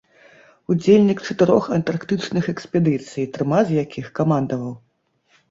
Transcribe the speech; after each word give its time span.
Удзельнік 0.71 1.19
чатырох 1.27 1.63
антарктычных 1.77 2.49
экспедыцый, 2.55 3.29
трыма 3.37 3.61
з 3.69 3.79
якіх 3.83 4.11
камандаваў. 4.19 4.75